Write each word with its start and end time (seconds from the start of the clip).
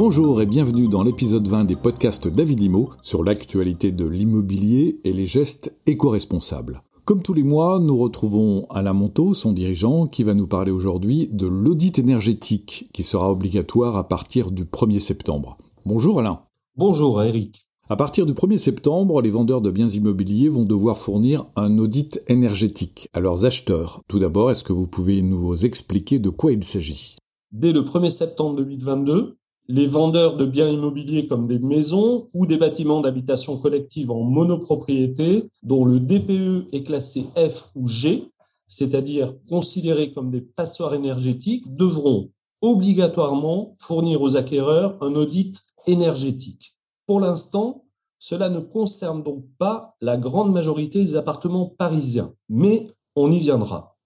Bonjour 0.00 0.40
et 0.40 0.46
bienvenue 0.46 0.86
dans 0.86 1.02
l'épisode 1.02 1.48
20 1.48 1.64
des 1.64 1.74
podcasts 1.74 2.28
David 2.28 2.60
Imo 2.60 2.90
sur 3.02 3.24
l'actualité 3.24 3.90
de 3.90 4.04
l'immobilier 4.04 5.00
et 5.02 5.12
les 5.12 5.26
gestes 5.26 5.76
éco-responsables. 5.86 6.82
Comme 7.04 7.20
tous 7.20 7.34
les 7.34 7.42
mois, 7.42 7.80
nous 7.80 7.96
retrouvons 7.96 8.64
Alain 8.70 8.92
Monteau, 8.92 9.34
son 9.34 9.52
dirigeant, 9.52 10.06
qui 10.06 10.22
va 10.22 10.34
nous 10.34 10.46
parler 10.46 10.70
aujourd'hui 10.70 11.28
de 11.32 11.48
l'audit 11.48 11.98
énergétique 11.98 12.88
qui 12.92 13.02
sera 13.02 13.28
obligatoire 13.32 13.96
à 13.96 14.06
partir 14.06 14.52
du 14.52 14.66
1er 14.66 15.00
septembre. 15.00 15.58
Bonjour 15.84 16.20
Alain. 16.20 16.42
Bonjour 16.76 17.20
Eric. 17.20 17.66
À 17.88 17.96
partir 17.96 18.24
du 18.24 18.34
1er 18.34 18.58
septembre, 18.58 19.20
les 19.20 19.30
vendeurs 19.30 19.62
de 19.62 19.72
biens 19.72 19.88
immobiliers 19.88 20.48
vont 20.48 20.64
devoir 20.64 20.96
fournir 20.96 21.46
un 21.56 21.76
audit 21.76 22.22
énergétique 22.28 23.08
à 23.14 23.18
leurs 23.18 23.46
acheteurs. 23.46 24.00
Tout 24.06 24.20
d'abord, 24.20 24.52
est-ce 24.52 24.62
que 24.62 24.72
vous 24.72 24.86
pouvez 24.86 25.22
nous 25.22 25.66
expliquer 25.66 26.20
de 26.20 26.30
quoi 26.30 26.52
il 26.52 26.62
s'agit? 26.62 27.16
Dès 27.50 27.72
le 27.72 27.80
1er 27.80 28.10
septembre 28.10 28.56
2022, 28.56 29.37
les 29.68 29.86
vendeurs 29.86 30.36
de 30.36 30.46
biens 30.46 30.68
immobiliers 30.68 31.26
comme 31.26 31.46
des 31.46 31.58
maisons 31.58 32.28
ou 32.32 32.46
des 32.46 32.56
bâtiments 32.56 33.00
d'habitation 33.00 33.58
collective 33.58 34.10
en 34.10 34.22
monopropriété, 34.22 35.50
dont 35.62 35.84
le 35.84 36.00
DPE 36.00 36.68
est 36.72 36.84
classé 36.84 37.26
F 37.36 37.70
ou 37.74 37.86
G, 37.86 38.30
c'est-à-dire 38.66 39.34
considérés 39.48 40.10
comme 40.10 40.30
des 40.30 40.40
passoires 40.40 40.94
énergétiques, 40.94 41.70
devront 41.74 42.30
obligatoirement 42.62 43.74
fournir 43.78 44.22
aux 44.22 44.36
acquéreurs 44.36 44.96
un 45.02 45.14
audit 45.14 45.54
énergétique. 45.86 46.76
Pour 47.06 47.20
l'instant, 47.20 47.84
cela 48.18 48.48
ne 48.48 48.60
concerne 48.60 49.22
donc 49.22 49.44
pas 49.58 49.94
la 50.00 50.16
grande 50.16 50.52
majorité 50.52 51.00
des 51.00 51.16
appartements 51.16 51.74
parisiens, 51.78 52.32
mais 52.48 52.88
on 53.14 53.30
y 53.30 53.38
viendra. 53.38 53.97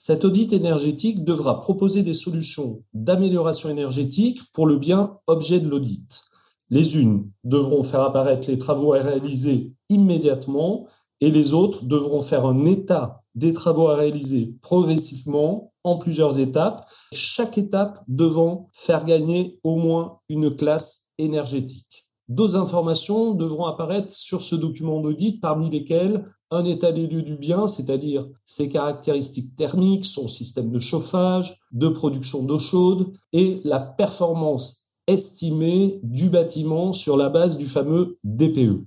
Cet 0.00 0.24
audit 0.24 0.52
énergétique 0.52 1.24
devra 1.24 1.60
proposer 1.60 2.04
des 2.04 2.14
solutions 2.14 2.84
d'amélioration 2.94 3.68
énergétique 3.68 4.38
pour 4.52 4.68
le 4.68 4.76
bien 4.76 5.18
objet 5.26 5.58
de 5.58 5.68
l'audit. 5.68 6.22
Les 6.70 7.00
unes 7.00 7.28
devront 7.42 7.82
faire 7.82 8.02
apparaître 8.02 8.48
les 8.48 8.58
travaux 8.58 8.94
à 8.94 9.02
réaliser 9.02 9.72
immédiatement 9.88 10.86
et 11.20 11.32
les 11.32 11.52
autres 11.52 11.84
devront 11.84 12.20
faire 12.20 12.46
un 12.46 12.64
état 12.64 13.24
des 13.34 13.52
travaux 13.52 13.88
à 13.88 13.96
réaliser 13.96 14.54
progressivement 14.62 15.72
en 15.82 15.96
plusieurs 15.96 16.38
étapes, 16.38 16.88
chaque 17.12 17.58
étape 17.58 18.00
devant 18.06 18.70
faire 18.72 19.04
gagner 19.04 19.58
au 19.64 19.74
moins 19.78 20.20
une 20.28 20.54
classe 20.54 21.08
énergétique. 21.18 22.06
D'autres 22.28 22.54
informations 22.54 23.34
devront 23.34 23.66
apparaître 23.66 24.12
sur 24.12 24.42
ce 24.42 24.54
document 24.54 25.00
d'audit, 25.00 25.40
parmi 25.40 25.70
lesquelles 25.70 26.24
un 26.50 26.64
état 26.64 26.92
des 26.92 27.06
lieux 27.06 27.22
du 27.22 27.36
bien, 27.36 27.66
c'est-à-dire 27.66 28.26
ses 28.44 28.68
caractéristiques 28.68 29.56
thermiques, 29.56 30.04
son 30.04 30.28
système 30.28 30.70
de 30.70 30.78
chauffage, 30.78 31.60
de 31.72 31.88
production 31.88 32.42
d'eau 32.42 32.58
chaude 32.58 33.12
et 33.32 33.60
la 33.64 33.80
performance 33.80 34.92
estimée 35.06 36.00
du 36.02 36.30
bâtiment 36.30 36.92
sur 36.92 37.16
la 37.16 37.28
base 37.28 37.56
du 37.56 37.66
fameux 37.66 38.18
DPE. 38.24 38.84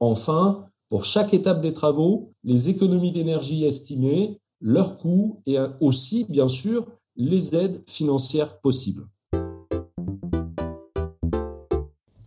Enfin, 0.00 0.66
pour 0.88 1.04
chaque 1.04 1.34
étape 1.34 1.60
des 1.60 1.72
travaux, 1.72 2.32
les 2.42 2.68
économies 2.68 3.12
d'énergie 3.12 3.64
estimées, 3.64 4.40
leurs 4.60 4.96
coûts 4.96 5.40
et 5.46 5.56
aussi, 5.80 6.24
bien 6.28 6.48
sûr, 6.48 6.86
les 7.16 7.54
aides 7.54 7.82
financières 7.86 8.60
possibles. 8.60 9.06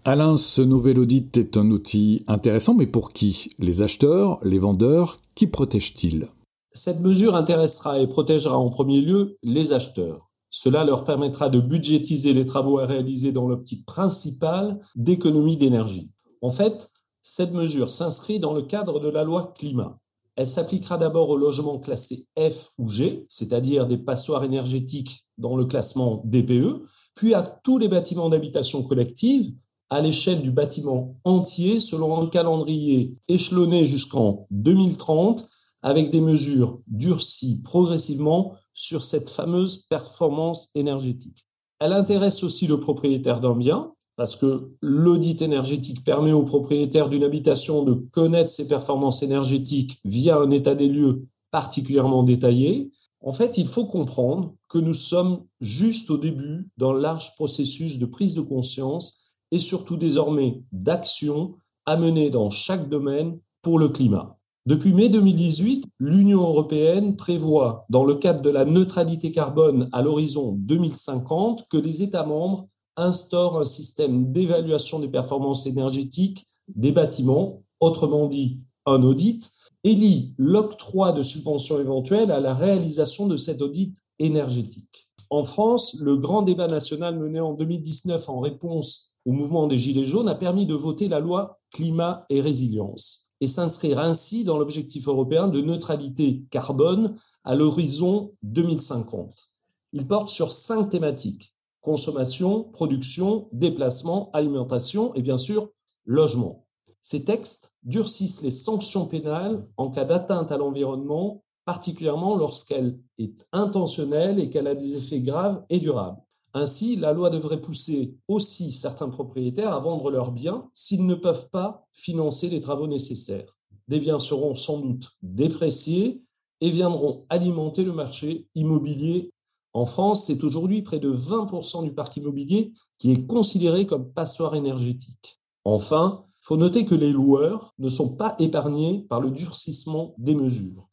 Alain, 0.09 0.37
ce 0.37 0.61
nouvel 0.61 0.99
audit 0.99 1.35
est 1.35 1.57
un 1.57 1.69
outil 1.69 2.23
intéressant, 2.27 2.73
mais 2.73 2.87
pour 2.87 3.11
qui? 3.11 3.51
Les 3.59 3.81
acheteurs, 3.81 4.39
les 4.41 4.57
vendeurs, 4.57 5.19
qui 5.35 5.47
protège-t-il 5.47 6.29
Cette 6.73 7.01
mesure 7.01 7.35
intéressera 7.35 7.99
et 7.99 8.07
protégera 8.07 8.57
en 8.57 8.69
premier 8.69 9.01
lieu 9.01 9.35
les 9.43 9.73
acheteurs. 9.73 10.29
Cela 10.49 10.85
leur 10.85 11.03
permettra 11.03 11.49
de 11.49 11.59
budgétiser 11.59 12.31
les 12.31 12.45
travaux 12.45 12.79
à 12.79 12.85
réaliser 12.85 13.33
dans 13.33 13.49
l'optique 13.49 13.85
principale 13.85 14.79
d'économie 14.95 15.57
d'énergie. 15.57 16.09
En 16.41 16.49
fait, 16.49 16.89
cette 17.21 17.51
mesure 17.51 17.89
s'inscrit 17.89 18.39
dans 18.39 18.53
le 18.53 18.61
cadre 18.61 19.01
de 19.01 19.09
la 19.09 19.25
loi 19.25 19.51
climat. 19.57 19.99
Elle 20.37 20.47
s'appliquera 20.47 20.97
d'abord 20.97 21.31
aux 21.31 21.37
logements 21.37 21.79
classés 21.79 22.27
F 22.39 22.69
ou 22.77 22.87
G, 22.87 23.25
c'est-à-dire 23.27 23.87
des 23.87 23.97
passoires 23.97 24.45
énergétiques 24.45 25.25
dans 25.37 25.57
le 25.57 25.65
classement 25.65 26.21
DPE, 26.23 26.81
puis 27.13 27.33
à 27.33 27.43
tous 27.43 27.77
les 27.77 27.89
bâtiments 27.89 28.29
d'habitation 28.29 28.83
collective 28.83 29.51
à 29.89 30.01
l'échelle 30.01 30.41
du 30.41 30.51
bâtiment 30.51 31.15
entier 31.23 31.79
selon 31.79 32.21
un 32.21 32.27
calendrier 32.27 33.15
échelonné 33.27 33.85
jusqu'en 33.85 34.45
2030 34.51 35.47
avec 35.81 36.09
des 36.09 36.21
mesures 36.21 36.81
durcies 36.87 37.61
progressivement 37.63 38.53
sur 38.73 39.03
cette 39.03 39.29
fameuse 39.29 39.77
performance 39.89 40.69
énergétique. 40.75 41.45
Elle 41.79 41.93
intéresse 41.93 42.43
aussi 42.43 42.67
le 42.67 42.79
propriétaire 42.79 43.39
d'un 43.39 43.55
bien 43.55 43.91
parce 44.15 44.35
que 44.35 44.71
l'audit 44.81 45.41
énergétique 45.43 46.03
permet 46.03 46.31
au 46.31 46.43
propriétaire 46.43 47.07
d'une 47.07 47.23
habitation 47.23 47.83
de 47.83 47.93
connaître 48.11 48.49
ses 48.49 48.67
performances 48.67 49.21
énergétiques 49.21 49.99
via 50.03 50.37
un 50.37 50.49
état 50.49 50.75
des 50.75 50.87
lieux 50.87 51.27
particulièrement 51.51 52.23
détaillé. 52.23 52.91
En 53.21 53.31
fait, 53.31 53.57
il 53.57 53.67
faut 53.67 53.85
comprendre 53.85 54.55
que 54.69 54.79
nous 54.79 54.95
sommes 54.95 55.43
juste 55.61 56.09
au 56.09 56.17
début 56.17 56.67
d'un 56.77 56.93
large 56.93 57.35
processus 57.35 57.99
de 57.99 58.07
prise 58.07 58.33
de 58.33 58.41
conscience 58.41 59.26
et 59.51 59.59
surtout 59.59 59.97
désormais 59.97 60.61
d'action 60.71 61.55
à 61.85 61.97
mener 61.97 62.29
dans 62.29 62.49
chaque 62.49 62.89
domaine 62.89 63.39
pour 63.61 63.79
le 63.79 63.89
climat. 63.89 64.37
Depuis 64.65 64.93
mai 64.93 65.07
2018, 65.07 65.85
l'Union 65.99 66.41
européenne 66.41 67.15
prévoit, 67.15 67.85
dans 67.89 68.03
le 68.03 68.15
cadre 68.15 68.41
de 68.41 68.49
la 68.49 68.65
neutralité 68.65 69.31
carbone 69.31 69.87
à 69.93 70.01
l'horizon 70.01 70.57
2050, 70.59 71.69
que 71.69 71.77
les 71.77 72.03
États 72.03 72.25
membres 72.25 72.67
instaurent 72.97 73.61
un 73.61 73.65
système 73.65 74.31
d'évaluation 74.33 74.99
des 74.99 75.07
performances 75.07 75.67
énergétiques 75.67 76.45
des 76.67 76.91
bâtiments, 76.91 77.63
autrement 77.79 78.27
dit 78.27 78.57
un 78.85 79.03
audit, 79.03 79.49
et 79.85 79.93
lie 79.93 80.35
l'octroi 80.37 81.13
de 81.13 81.23
subventions 81.23 81.79
éventuelles 81.79 82.31
à 82.31 82.41
la 82.41 82.53
réalisation 82.53 83.27
de 83.27 83.37
cet 83.37 83.61
audit 83.61 83.95
énergétique. 84.19 85.07
En 85.29 85.43
France, 85.43 85.97
le 86.01 86.17
grand 86.17 86.41
débat 86.41 86.67
national 86.67 87.17
mené 87.17 87.39
en 87.39 87.53
2019 87.53 88.27
en 88.27 88.41
réponse 88.41 89.06
au 89.27 89.33
mouvement 89.33 89.67
des 89.67 89.77
Gilets 89.77 90.05
jaunes 90.05 90.29
a 90.29 90.35
permis 90.35 90.65
de 90.65 90.73
voter 90.73 91.09
la 91.09 91.19
loi 91.19 91.59
climat 91.69 92.25
et 92.29 92.39
résilience 92.39 93.33
et 93.41 93.47
s'inscrire 93.47 93.99
ainsi 93.99 94.45
dans 94.45 94.57
l'objectif 94.57 95.07
européen 95.07 95.49
de 95.49 95.61
neutralité 95.61 96.45
carbone 96.49 97.13
à 97.43 97.53
l'horizon 97.53 98.31
2050. 98.43 99.49
Il 99.91 100.07
porte 100.07 100.29
sur 100.29 100.51
cinq 100.51 100.89
thématiques 100.89 101.53
consommation, 101.81 102.63
production, 102.63 103.49
déplacement, 103.51 104.29
alimentation 104.33 105.13
et 105.13 105.21
bien 105.21 105.37
sûr 105.37 105.69
logement. 106.05 106.65
Ces 107.01 107.23
textes 107.23 107.75
durcissent 107.83 108.41
les 108.41 108.51
sanctions 108.51 109.07
pénales 109.07 109.65
en 109.77 109.91
cas 109.91 110.03
d'atteinte 110.05 110.51
à 110.51 110.57
l'environnement, 110.57 111.43
particulièrement 111.65 112.35
lorsqu'elle 112.35 112.97
est 113.17 113.45
intentionnelle 113.51 114.39
et 114.39 114.49
qu'elle 114.49 114.67
a 114.67 114.75
des 114.75 114.97
effets 114.97 115.21
graves 115.21 115.63
et 115.69 115.79
durables. 115.79 116.21
Ainsi, 116.53 116.95
la 116.95 117.13
loi 117.13 117.29
devrait 117.29 117.61
pousser 117.61 118.15
aussi 118.27 118.71
certains 118.71 119.09
propriétaires 119.09 119.73
à 119.73 119.79
vendre 119.79 120.09
leurs 120.09 120.31
biens 120.31 120.69
s'ils 120.73 121.05
ne 121.05 121.15
peuvent 121.15 121.49
pas 121.49 121.85
financer 121.91 122.49
les 122.49 122.61
travaux 122.61 122.87
nécessaires. 122.87 123.55
Des 123.87 123.99
biens 123.99 124.19
seront 124.19 124.55
sans 124.55 124.79
doute 124.79 125.09
dépréciés 125.21 126.23
et 126.61 126.69
viendront 126.69 127.25
alimenter 127.29 127.83
le 127.83 127.93
marché 127.93 128.47
immobilier. 128.55 129.31
En 129.73 129.85
France, 129.85 130.25
c'est 130.25 130.43
aujourd'hui 130.43 130.81
près 130.81 130.99
de 130.99 131.11
20% 131.11 131.83
du 131.83 131.93
parc 131.93 132.17
immobilier 132.17 132.73
qui 132.97 133.11
est 133.11 133.27
considéré 133.27 133.85
comme 133.85 134.11
passoire 134.11 134.55
énergétique. 134.55 135.39
Enfin, 135.63 136.25
faut 136.41 136.57
noter 136.57 136.85
que 136.85 136.95
les 136.95 137.11
loueurs 137.11 137.73
ne 137.77 137.89
sont 137.89 138.15
pas 138.15 138.35
épargnés 138.39 139.05
par 139.09 139.19
le 139.19 139.31
durcissement 139.31 140.15
des 140.17 140.33
mesures. 140.33 140.89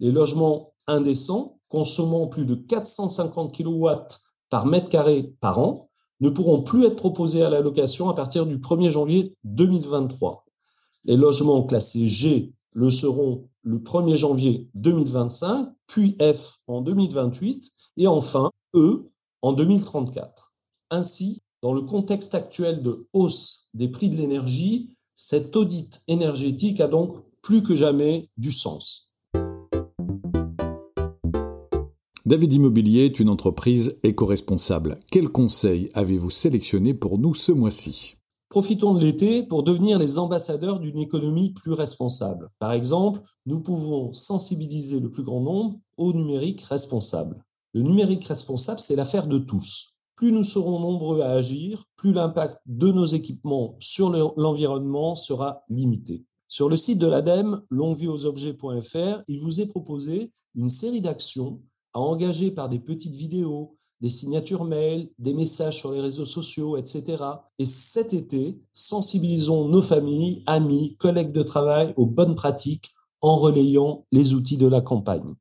Les 0.00 0.12
logements 0.12 0.74
indécents, 0.86 1.58
consommant 1.68 2.26
plus 2.26 2.44
de 2.44 2.54
450 2.54 3.54
kW 3.54 3.88
par 4.50 4.66
mètre 4.66 4.90
carré 4.90 5.34
par 5.40 5.58
an 5.58 5.88
ne 6.20 6.30
pourront 6.30 6.62
plus 6.62 6.84
être 6.84 6.96
proposés 6.96 7.42
à 7.42 7.50
la 7.50 7.60
location 7.60 8.08
à 8.08 8.14
partir 8.14 8.46
du 8.46 8.58
1er 8.58 8.90
janvier 8.90 9.36
2023. 9.44 10.44
Les 11.04 11.16
logements 11.16 11.62
classés 11.64 12.08
G 12.08 12.52
le 12.72 12.90
seront 12.90 13.48
le 13.62 13.78
1er 13.78 14.16
janvier 14.16 14.68
2025, 14.74 15.68
puis 15.86 16.16
F 16.20 16.58
en 16.66 16.80
2028 16.80 17.70
et 17.98 18.06
enfin 18.06 18.50
E 18.74 19.04
en 19.42 19.52
2034. 19.52 20.52
Ainsi, 20.90 21.42
dans 21.62 21.72
le 21.72 21.82
contexte 21.82 22.34
actuel 22.34 22.82
de 22.82 23.08
hausse 23.12 23.68
des 23.74 23.88
prix 23.88 24.08
de 24.08 24.16
l'énergie, 24.16 24.94
cet 25.14 25.56
audit 25.56 26.02
énergétique 26.06 26.80
a 26.80 26.86
donc 26.86 27.16
plus 27.42 27.62
que 27.62 27.74
jamais 27.74 28.28
du 28.36 28.52
sens. 28.52 29.07
David 32.28 32.52
Immobilier 32.52 33.06
est 33.06 33.20
une 33.20 33.30
entreprise 33.30 33.98
éco-responsable. 34.02 35.00
Quel 35.10 35.30
conseil 35.30 35.88
avez-vous 35.94 36.28
sélectionné 36.28 36.92
pour 36.92 37.18
nous 37.18 37.32
ce 37.32 37.52
mois-ci? 37.52 38.16
Profitons 38.50 38.92
de 38.92 39.00
l'été 39.00 39.44
pour 39.44 39.62
devenir 39.62 39.98
les 39.98 40.18
ambassadeurs 40.18 40.78
d'une 40.78 40.98
économie 40.98 41.54
plus 41.54 41.72
responsable. 41.72 42.50
Par 42.58 42.72
exemple, 42.72 43.22
nous 43.46 43.62
pouvons 43.62 44.12
sensibiliser 44.12 45.00
le 45.00 45.10
plus 45.10 45.22
grand 45.22 45.40
nombre 45.40 45.80
au 45.96 46.12
numérique 46.12 46.60
responsable. 46.64 47.42
Le 47.72 47.80
numérique 47.80 48.26
responsable, 48.26 48.80
c'est 48.80 48.96
l'affaire 48.96 49.26
de 49.26 49.38
tous. 49.38 49.94
plus 50.14 50.30
nous 50.30 50.44
serons 50.44 50.80
nombreux 50.80 51.22
à 51.22 51.30
agir, 51.30 51.84
plus 51.96 52.12
l'impact 52.12 52.58
de 52.66 52.92
nos 52.92 53.06
équipements 53.06 53.74
sur 53.78 54.10
l'environnement 54.36 55.16
sera 55.16 55.62
limité. 55.70 56.26
Sur 56.46 56.68
le 56.68 56.76
site 56.76 56.98
de 56.98 57.06
l'ADEME, 57.06 57.62
longuevieauxobjets.fr, 57.70 59.22
il 59.26 59.40
vous 59.40 59.62
est 59.62 59.68
proposé 59.68 60.30
une 60.54 60.68
série 60.68 61.00
d'actions 61.00 61.62
à 61.98 62.00
engager 62.00 62.52
par 62.52 62.68
des 62.68 62.78
petites 62.78 63.16
vidéos, 63.16 63.76
des 64.00 64.08
signatures 64.08 64.64
mail, 64.64 65.10
des 65.18 65.34
messages 65.34 65.78
sur 65.78 65.90
les 65.90 66.00
réseaux 66.00 66.24
sociaux, 66.24 66.76
etc. 66.76 67.16
Et 67.58 67.66
cet 67.66 68.14
été, 68.14 68.62
sensibilisons 68.72 69.68
nos 69.68 69.82
familles, 69.82 70.44
amis, 70.46 70.96
collègues 70.98 71.32
de 71.32 71.42
travail 71.42 71.94
aux 71.96 72.06
bonnes 72.06 72.36
pratiques 72.36 72.94
en 73.20 73.36
relayant 73.36 74.06
les 74.12 74.34
outils 74.34 74.58
de 74.58 74.68
la 74.68 74.80
campagne. 74.80 75.34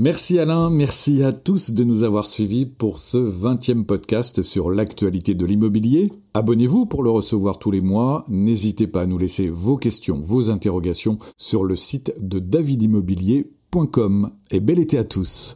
Merci 0.00 0.40
Alain, 0.40 0.70
merci 0.70 1.22
à 1.22 1.30
tous 1.30 1.70
de 1.70 1.84
nous 1.84 2.02
avoir 2.02 2.24
suivis 2.24 2.66
pour 2.66 2.98
ce 2.98 3.16
20e 3.16 3.84
podcast 3.84 4.42
sur 4.42 4.72
l'actualité 4.72 5.36
de 5.36 5.46
l'immobilier. 5.46 6.10
Abonnez-vous 6.34 6.86
pour 6.86 7.04
le 7.04 7.10
recevoir 7.10 7.60
tous 7.60 7.70
les 7.70 7.80
mois. 7.80 8.24
N'hésitez 8.28 8.88
pas 8.88 9.02
à 9.02 9.06
nous 9.06 9.18
laisser 9.18 9.48
vos 9.48 9.76
questions, 9.76 10.20
vos 10.20 10.50
interrogations 10.50 11.20
sur 11.38 11.62
le 11.62 11.76
site 11.76 12.12
de 12.20 12.40
davidimmobilier.com. 12.40 14.30
Et 14.50 14.58
bel 14.58 14.80
été 14.80 14.98
à 14.98 15.04
tous. 15.04 15.54